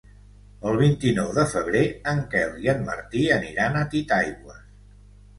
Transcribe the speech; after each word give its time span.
El 0.67 0.75
vint-i-nou 0.77 1.27
de 1.33 1.43
febrer 1.51 1.83
en 2.11 2.21
Quel 2.31 2.55
i 2.67 2.71
en 2.73 2.81
Martí 2.87 3.21
aniran 3.35 3.77
a 3.83 3.85
Titaigües. 3.93 4.65